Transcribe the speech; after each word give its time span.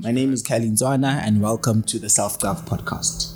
My 0.00 0.10
name 0.10 0.32
is 0.32 0.42
Kelly 0.42 0.70
Nzwana, 0.70 1.22
and 1.22 1.40
welcome 1.40 1.84
to 1.84 2.00
the 2.00 2.08
Self 2.08 2.40
Cav 2.40 2.66
Podcast. 2.66 3.34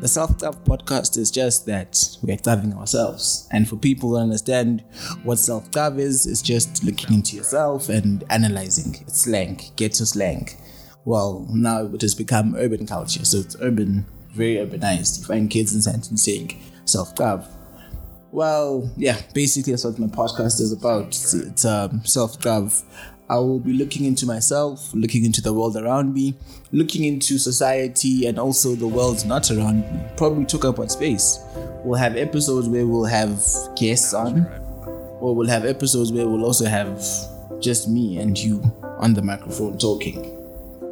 The 0.00 0.06
Self 0.06 0.38
Cav 0.38 0.64
Podcast 0.64 1.16
is 1.16 1.30
just 1.30 1.66
that 1.66 2.16
we're 2.22 2.36
cavving 2.36 2.76
ourselves. 2.76 3.48
And 3.50 3.68
for 3.68 3.74
people 3.76 4.10
who 4.10 4.16
understand 4.16 4.84
what 5.24 5.38
self 5.40 5.70
cav 5.72 5.98
is, 5.98 6.24
it's 6.24 6.42
just 6.42 6.84
looking 6.84 7.14
into 7.14 7.34
yourself 7.34 7.88
and 7.88 8.22
analyzing. 8.30 8.94
It's 9.00 9.22
slang, 9.22 9.60
ghetto 9.74 10.04
slang. 10.04 10.50
Well, 11.04 11.48
now 11.50 11.86
it 11.86 12.02
has 12.02 12.14
become 12.14 12.54
urban 12.54 12.86
culture, 12.86 13.24
so 13.24 13.38
it's 13.38 13.56
urban, 13.60 14.06
very 14.30 14.56
urbanized. 14.64 15.20
You 15.20 15.24
find 15.24 15.50
kids 15.50 15.74
in 15.74 15.80
Sandton 15.80 16.18
saying 16.18 16.62
self 16.84 17.16
cav. 17.16 17.48
Well, 18.32 18.90
yeah, 18.96 19.20
basically 19.34 19.74
that's 19.74 19.84
what 19.84 19.98
my 19.98 20.06
podcast 20.06 20.58
is 20.58 20.72
about. 20.72 21.08
It's, 21.08 21.34
it's 21.34 21.64
um, 21.66 22.02
self 22.06 22.40
cav. 22.40 22.82
I 23.28 23.36
will 23.36 23.60
be 23.60 23.74
looking 23.74 24.06
into 24.06 24.24
myself, 24.24 24.92
looking 24.94 25.26
into 25.26 25.42
the 25.42 25.52
world 25.52 25.76
around 25.76 26.14
me, 26.14 26.34
looking 26.72 27.04
into 27.04 27.36
society 27.36 28.26
and 28.26 28.38
also 28.38 28.74
the 28.74 28.88
world 28.88 29.24
not 29.26 29.50
around 29.50 29.80
me. 29.80 30.02
Probably 30.16 30.46
took 30.46 30.64
up 30.64 30.78
one 30.78 30.88
space. 30.88 31.40
We'll 31.84 31.98
have 31.98 32.16
episodes 32.16 32.68
where 32.68 32.86
we'll 32.86 33.04
have 33.04 33.38
guests 33.76 34.14
on, 34.14 34.46
or 35.20 35.34
we'll 35.34 35.48
have 35.48 35.66
episodes 35.66 36.10
where 36.10 36.26
we'll 36.26 36.46
also 36.46 36.64
have 36.64 37.04
just 37.60 37.86
me 37.86 38.18
and 38.18 38.36
you 38.38 38.62
on 38.98 39.12
the 39.12 39.22
microphone 39.22 39.76
talking. 39.76 40.38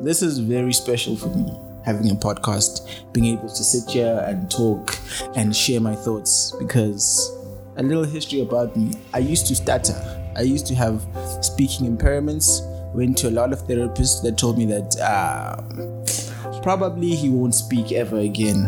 This 0.02 0.20
is 0.20 0.38
very 0.38 0.74
special 0.74 1.16
for 1.16 1.28
me 1.28 1.58
having 1.84 2.10
a 2.10 2.14
podcast, 2.14 3.12
being 3.12 3.26
able 3.26 3.48
to 3.48 3.64
sit 3.64 3.88
here 3.90 4.24
and 4.26 4.50
talk 4.50 4.96
and 5.36 5.54
share 5.54 5.80
my 5.80 5.94
thoughts 5.94 6.54
because 6.58 7.36
a 7.80 7.82
little 7.82 8.04
history 8.04 8.40
about 8.40 8.76
me. 8.76 8.92
I 9.14 9.18
used 9.18 9.46
to 9.46 9.56
stutter. 9.56 9.96
I 10.36 10.42
used 10.42 10.66
to 10.66 10.74
have 10.74 11.00
speaking 11.40 11.96
impairments. 11.96 12.66
Went 12.94 13.16
to 13.18 13.28
a 13.28 13.30
lot 13.30 13.52
of 13.52 13.60
therapists 13.66 14.22
that 14.22 14.36
told 14.36 14.58
me 14.58 14.66
that 14.66 15.00
uh, 15.00 16.60
probably 16.60 17.14
he 17.14 17.30
won't 17.30 17.54
speak 17.54 17.92
ever 17.92 18.18
again. 18.18 18.66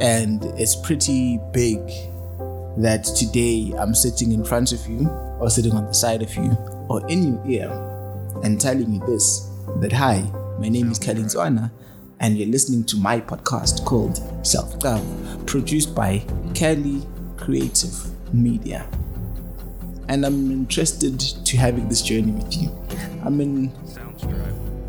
And 0.00 0.44
it's 0.60 0.76
pretty 0.76 1.40
big 1.52 1.80
that 2.76 3.04
today 3.16 3.72
I'm 3.78 3.94
sitting 3.94 4.30
in 4.32 4.44
front 4.44 4.72
of 4.72 4.86
you, 4.86 5.08
or 5.40 5.50
sitting 5.50 5.72
on 5.72 5.86
the 5.86 5.94
side 5.94 6.22
of 6.22 6.32
you, 6.36 6.52
or 6.88 7.04
in 7.08 7.34
your 7.34 7.46
ear, 7.46 7.70
and 8.44 8.60
telling 8.60 8.92
you 8.92 9.00
this 9.06 9.50
that 9.80 9.92
hi, 9.92 10.22
my 10.60 10.68
name 10.68 10.92
is 10.92 10.98
Kelly 10.98 11.22
Nzwana, 11.22 11.72
and 12.20 12.38
you're 12.38 12.48
listening 12.48 12.84
to 12.84 12.96
my 12.96 13.20
podcast 13.20 13.84
called 13.84 14.20
Self 14.46 14.82
Love, 14.84 15.46
produced 15.46 15.94
by 15.94 16.24
Kelly 16.54 17.02
Creative 17.38 18.15
Media. 18.32 18.86
And 20.08 20.24
I'm 20.24 20.50
interested 20.50 21.18
to 21.18 21.56
having 21.56 21.88
this 21.88 22.02
journey 22.02 22.32
with 22.32 22.56
you. 22.56 22.70
I'm 23.24 23.40
in 23.40 23.72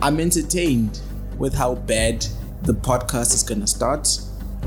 I'm 0.02 0.20
entertained 0.20 1.02
with 1.38 1.54
how 1.56 1.76
bad 1.76 2.26
the 2.64 2.74
podcast 2.74 3.34
is 3.34 3.44
gonna 3.44 3.68
start 3.68 4.20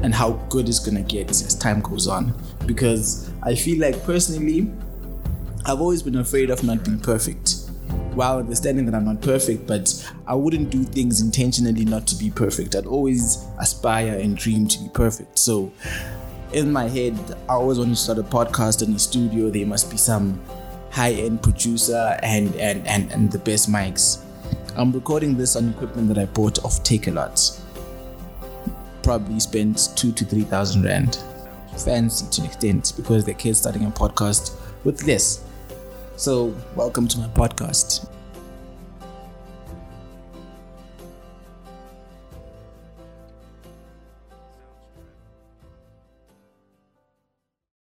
and 0.03 0.15
how 0.15 0.33
good 0.49 0.69
it's 0.69 0.79
gonna 0.79 1.03
get 1.03 1.31
as 1.31 1.55
time 1.55 1.81
goes 1.81 2.09
on. 2.09 2.35
Because 2.67 3.31
I 3.43 3.55
feel 3.55 3.81
like 3.81 4.03
personally, 4.05 4.71
I've 5.67 5.81
always 5.81 6.03
been 6.03 6.17
afraid 6.17 6.51
of 6.51 6.65
not 6.65 6.85
being 6.85 6.99
perfect. 6.99 7.57
While 8.15 8.39
understanding 8.39 8.87
that 8.87 8.95
I'm 8.95 9.05
not 9.05 9.21
perfect, 9.21 9.67
but 9.67 10.13
I 10.27 10.35
wouldn't 10.35 10.71
do 10.71 10.83
things 10.83 11.21
intentionally 11.21 11.85
not 11.85 12.07
to 12.09 12.17
be 12.17 12.31
perfect. 12.31 12.75
I'd 12.75 12.87
always 12.87 13.45
aspire 13.61 14.19
and 14.19 14.37
dream 14.37 14.67
to 14.67 14.79
be 14.81 14.89
perfect. 14.89 15.39
So 15.39 15.73
in 16.53 16.73
my 16.73 16.89
head, 16.89 17.17
I 17.49 17.55
always 17.55 17.79
want 17.79 17.91
to 17.91 17.97
start 17.97 18.19
a 18.19 18.23
podcast 18.23 18.87
in 18.87 18.95
a 18.95 18.99
studio. 18.99 19.51
There 19.51 19.67
must 19.67 19.91
be 19.91 19.97
some 19.97 20.41
high-end 20.91 21.43
producer 21.43 22.19
and 22.23 22.55
and 22.57 22.87
and, 22.87 23.13
and 23.13 23.31
the 23.31 23.39
best 23.39 23.71
mics. 23.71 24.25
I'm 24.77 24.93
recording 24.93 25.37
this 25.37 25.57
on 25.57 25.71
equipment 25.71 26.09
that 26.09 26.19
I 26.19 26.27
bought 26.27 26.65
off 26.65 26.83
Takealot. 26.83 27.61
Probably 29.03 29.41
spent 29.41 29.91
two 29.97 30.13
to 30.13 30.25
three 30.25 30.43
thousand 30.43 30.85
rand. 30.85 31.23
Fancy 31.85 32.27
to 32.31 32.41
an 32.43 32.47
extent 32.49 32.93
because 32.97 33.25
the 33.25 33.35
kids 33.35 33.61
starting 33.61 33.87
a 33.87 33.91
podcast 33.91 34.55
with 34.85 35.05
less. 35.05 35.45
So 36.17 36.55
welcome 36.75 37.07
to 37.09 37.19
my 37.19 37.29
podcast. 37.29 38.09